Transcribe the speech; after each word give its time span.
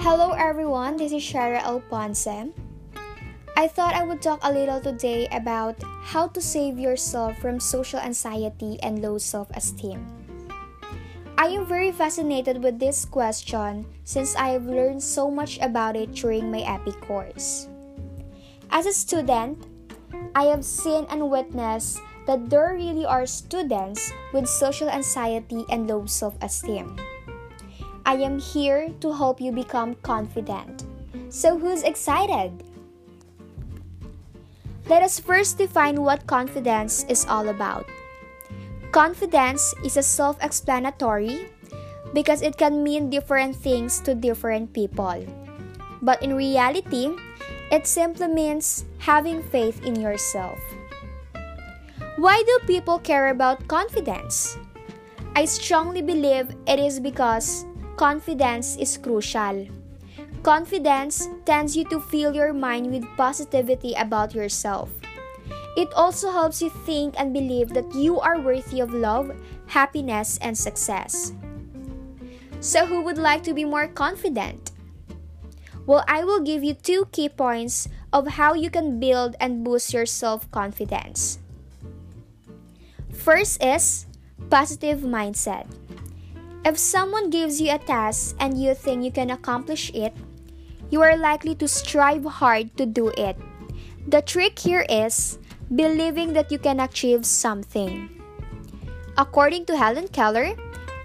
Hello 0.00 0.32
everyone, 0.32 0.96
this 0.96 1.12
is 1.12 1.20
Shara 1.20 1.60
Alponce. 1.60 2.24
I 3.52 3.68
thought 3.68 3.92
I 3.92 4.02
would 4.02 4.22
talk 4.24 4.40
a 4.40 4.50
little 4.50 4.80
today 4.80 5.28
about 5.28 5.76
how 6.08 6.26
to 6.32 6.40
save 6.40 6.80
yourself 6.80 7.36
from 7.36 7.60
social 7.60 8.00
anxiety 8.00 8.80
and 8.80 9.04
low 9.04 9.18
self 9.18 9.52
esteem. 9.52 10.00
I 11.36 11.52
am 11.52 11.68
very 11.68 11.92
fascinated 11.92 12.64
with 12.64 12.80
this 12.80 13.04
question 13.04 13.84
since 14.08 14.32
I 14.36 14.56
have 14.56 14.64
learned 14.64 15.04
so 15.04 15.28
much 15.28 15.60
about 15.60 15.96
it 16.00 16.16
during 16.16 16.50
my 16.50 16.64
EPIC 16.64 16.96
course. 17.04 17.68
As 18.72 18.86
a 18.88 18.96
student, 18.96 19.68
I 20.34 20.48
have 20.48 20.64
seen 20.64 21.04
and 21.12 21.28
witnessed 21.28 22.00
that 22.24 22.48
there 22.48 22.72
really 22.72 23.04
are 23.04 23.28
students 23.28 24.08
with 24.32 24.48
social 24.48 24.88
anxiety 24.88 25.68
and 25.68 25.84
low 25.84 26.08
self 26.08 26.40
esteem. 26.40 26.96
I 28.04 28.14
am 28.14 28.38
here 28.38 28.90
to 29.00 29.12
help 29.12 29.40
you 29.40 29.52
become 29.52 29.94
confident. 30.02 30.84
So, 31.28 31.58
who's 31.58 31.82
excited? 31.82 32.52
Let 34.88 35.02
us 35.02 35.20
first 35.20 35.58
define 35.58 36.02
what 36.02 36.26
confidence 36.26 37.04
is 37.08 37.24
all 37.26 37.48
about. 37.48 37.86
Confidence 38.90 39.74
is 39.84 39.96
a 39.96 40.02
self 40.02 40.42
explanatory 40.42 41.46
because 42.12 42.42
it 42.42 42.58
can 42.58 42.82
mean 42.82 43.10
different 43.10 43.54
things 43.54 44.00
to 44.00 44.14
different 44.14 44.72
people. 44.72 45.22
But 46.02 46.22
in 46.22 46.34
reality, 46.34 47.14
it 47.70 47.86
simply 47.86 48.26
means 48.26 48.84
having 48.98 49.42
faith 49.42 49.84
in 49.86 49.94
yourself. 49.94 50.58
Why 52.18 52.42
do 52.42 52.66
people 52.66 52.98
care 52.98 53.30
about 53.30 53.68
confidence? 53.68 54.58
I 55.36 55.44
strongly 55.44 56.02
believe 56.02 56.50
it 56.66 56.80
is 56.80 56.98
because 56.98 57.64
confidence 58.00 58.80
is 58.80 58.96
crucial. 58.96 59.68
Confidence 60.42 61.28
tends 61.44 61.76
you 61.76 61.84
to 61.92 62.00
fill 62.00 62.32
your 62.32 62.54
mind 62.56 62.88
with 62.88 63.04
positivity 63.12 63.92
about 63.92 64.32
yourself. 64.32 64.88
It 65.76 65.92
also 65.92 66.32
helps 66.32 66.62
you 66.64 66.72
think 66.88 67.12
and 67.20 67.36
believe 67.36 67.76
that 67.76 67.92
you 67.94 68.18
are 68.18 68.40
worthy 68.40 68.80
of 68.80 68.96
love, 68.96 69.36
happiness, 69.68 70.40
and 70.40 70.56
success. 70.56 71.36
So, 72.60 72.86
who 72.86 73.04
would 73.04 73.18
like 73.20 73.44
to 73.44 73.52
be 73.52 73.68
more 73.68 73.86
confident? 73.86 74.72
Well, 75.84 76.02
I 76.08 76.24
will 76.24 76.40
give 76.40 76.64
you 76.64 76.72
two 76.72 77.04
key 77.12 77.28
points 77.28 77.86
of 78.16 78.40
how 78.40 78.54
you 78.54 78.70
can 78.70 78.98
build 78.98 79.36
and 79.40 79.60
boost 79.60 79.92
your 79.92 80.06
self 80.08 80.50
confidence. 80.50 81.38
First 83.12 83.62
is 83.62 84.06
positive 84.48 85.04
mindset. 85.04 85.68
If 86.62 86.76
someone 86.76 87.30
gives 87.30 87.60
you 87.60 87.72
a 87.72 87.78
task 87.78 88.36
and 88.38 88.60
you 88.60 88.74
think 88.74 89.02
you 89.02 89.10
can 89.10 89.30
accomplish 89.30 89.90
it, 89.94 90.12
you 90.90 91.00
are 91.00 91.16
likely 91.16 91.54
to 91.54 91.66
strive 91.66 92.24
hard 92.24 92.76
to 92.76 92.84
do 92.84 93.08
it. 93.16 93.36
The 94.06 94.20
trick 94.20 94.58
here 94.58 94.84
is 94.88 95.38
believing 95.74 96.34
that 96.34 96.52
you 96.52 96.58
can 96.58 96.80
achieve 96.80 97.24
something. 97.24 98.10
According 99.16 99.66
to 99.66 99.76
Helen 99.76 100.08
Keller, 100.08 100.52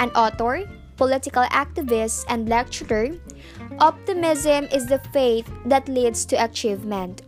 an 0.02 0.09
author, 0.11 0.67
political 0.98 1.44
activist, 1.44 2.26
and 2.28 2.50
lecturer, 2.50 3.16
optimism 3.80 4.66
is 4.73 4.88
the 4.88 5.00
faith 5.14 5.50
that 5.66 5.88
leads 5.88 6.26
to 6.26 6.44
achievement. 6.44 7.22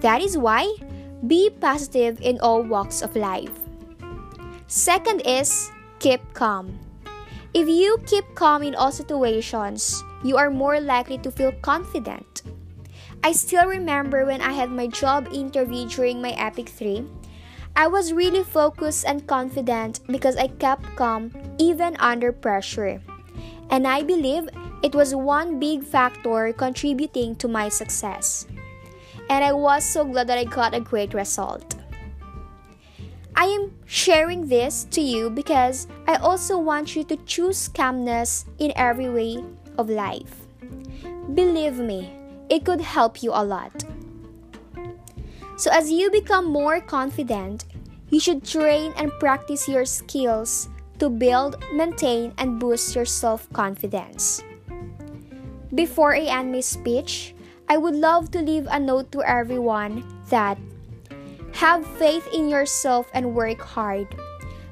That 0.00 0.22
is 0.22 0.38
why 0.38 0.72
be 1.26 1.50
positive 1.50 2.20
in 2.20 2.40
all 2.40 2.62
walks 2.62 3.02
of 3.02 3.16
life. 3.16 3.52
Second 4.66 5.20
is 5.26 5.70
keep 5.98 6.20
calm. 6.32 6.85
If 7.56 7.70
you 7.70 7.96
keep 8.04 8.34
calm 8.34 8.62
in 8.62 8.74
all 8.74 8.92
situations, 8.92 10.04
you 10.22 10.36
are 10.36 10.50
more 10.50 10.78
likely 10.78 11.16
to 11.24 11.32
feel 11.32 11.52
confident. 11.64 12.42
I 13.24 13.32
still 13.32 13.64
remember 13.64 14.26
when 14.26 14.42
I 14.42 14.52
had 14.52 14.68
my 14.68 14.88
job 14.88 15.32
interview 15.32 15.88
during 15.88 16.20
my 16.20 16.36
EPIC 16.36 16.68
3. 16.68 17.08
I 17.74 17.86
was 17.86 18.12
really 18.12 18.44
focused 18.44 19.06
and 19.06 19.26
confident 19.26 20.00
because 20.06 20.36
I 20.36 20.48
kept 20.48 20.84
calm 21.00 21.32
even 21.56 21.96
under 21.96 22.30
pressure. 22.30 23.00
And 23.70 23.88
I 23.88 24.02
believe 24.02 24.50
it 24.82 24.94
was 24.94 25.14
one 25.14 25.58
big 25.58 25.82
factor 25.82 26.52
contributing 26.52 27.36
to 27.36 27.48
my 27.48 27.70
success. 27.70 28.46
And 29.30 29.42
I 29.42 29.54
was 29.54 29.82
so 29.82 30.04
glad 30.04 30.28
that 30.28 30.36
I 30.36 30.44
got 30.44 30.74
a 30.74 30.80
great 30.80 31.14
result. 31.14 31.74
I 33.36 33.44
am 33.44 33.76
sharing 33.84 34.48
this 34.48 34.84
to 34.96 35.02
you 35.02 35.28
because 35.28 35.86
I 36.08 36.16
also 36.16 36.58
want 36.58 36.96
you 36.96 37.04
to 37.04 37.16
choose 37.28 37.68
calmness 37.68 38.46
in 38.58 38.72
every 38.76 39.10
way 39.10 39.44
of 39.76 39.90
life. 39.90 40.48
Believe 41.34 41.76
me, 41.76 42.16
it 42.48 42.64
could 42.64 42.80
help 42.80 43.22
you 43.22 43.32
a 43.34 43.44
lot. 43.44 43.84
So, 45.58 45.70
as 45.70 45.92
you 45.92 46.10
become 46.10 46.46
more 46.46 46.80
confident, 46.80 47.66
you 48.08 48.20
should 48.20 48.44
train 48.44 48.94
and 48.96 49.12
practice 49.20 49.68
your 49.68 49.84
skills 49.84 50.68
to 50.98 51.10
build, 51.10 51.60
maintain, 51.74 52.32
and 52.38 52.58
boost 52.58 52.94
your 52.94 53.04
self 53.04 53.52
confidence. 53.52 54.42
Before 55.74 56.16
I 56.16 56.24
end 56.32 56.52
my 56.52 56.60
speech, 56.60 57.34
I 57.68 57.76
would 57.76 57.96
love 57.96 58.30
to 58.30 58.40
leave 58.40 58.66
a 58.70 58.80
note 58.80 59.12
to 59.12 59.20
everyone 59.22 60.04
that 60.30 60.56
have 61.56 61.86
faith 61.96 62.28
in 62.32 62.48
yourself 62.48 63.08
and 63.14 63.34
work 63.34 63.60
hard. 63.60 64.06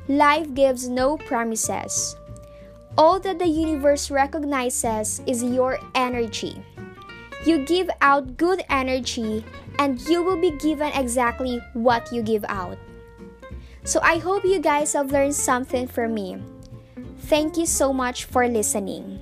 Life 0.07 0.53
gives 0.53 0.87
no 0.87 1.17
promises. 1.17 2.17
All 2.99 3.19
that 3.21 3.39
the 3.39 3.49
universe 3.49 4.11
recognizes 4.11 5.23
is 5.27 5.43
your 5.43 5.81
energy. 5.95 6.63
You 7.47 7.65
give 7.65 7.89
out 8.01 8.37
good 8.37 8.63
energy, 8.69 9.45
and 9.79 10.01
you 10.03 10.23
will 10.23 10.37
be 10.37 10.53
given 10.53 10.93
exactly 10.93 11.61
what 11.73 12.13
you 12.13 12.23
give 12.23 12.45
out. 12.49 12.79
So 13.85 14.01
I 14.03 14.19
hope 14.19 14.45
you 14.45 14.61
guys 14.61 14.93
have 14.93 15.11
learned 15.11 15.35
something 15.35 15.89
from 15.89 16.15
me. 16.15 16.37
Thank 17.27 17.57
you 17.57 17.67
so 17.67 17.93
much 17.93 18.25
for 18.25 18.47
listening. 18.47 19.21